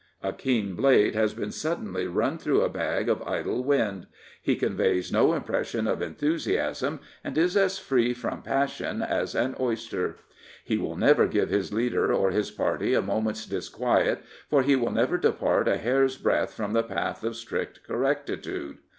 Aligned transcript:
A 0.23 0.33
keen 0.33 0.73
blade 0.73 1.13
has 1.13 1.35
been 1.35 1.51
suddenly 1.51 2.07
run 2.07 2.39
through 2.39 2.61
a 2.63 2.69
bag 2.69 3.07
of 3.07 3.21
idle 3.21 3.63
wind 3.63 4.07
He 4.41 4.55
conveys 4.55 5.11
no 5.11 5.33
impression 5.33 5.85
of 5.87 6.01
enthusiasm 6.01 7.01
and 7.23 7.37
is 7.37 7.55
as 7.55 7.77
free 7.77 8.15
from 8.15 8.41
passion 8.41 9.03
as 9.03 9.35
an 9.35 9.55
oyster. 9.59 10.17
He 10.65 10.79
will 10.79 10.95
never 10.95 11.27
give 11.27 11.49
his 11.49 11.71
leader 11.71 12.11
or 12.11 12.31
his 12.31 12.49
party 12.49 12.95
a 12.95 13.01
moment's 13.03 13.45
disquiet, 13.45 14.23
for 14.49 14.63
he 14.63 14.75
will 14.75 14.91
never 14.91 15.19
depart 15.19 15.67
a 15.67 15.77
hair's 15.77 16.17
breadth 16.17 16.51
from 16.55 16.73
the 16.73 16.81
path 16.81 17.23
of 17.23 17.35
strict 17.35 17.83
correctitude. 17.83 18.79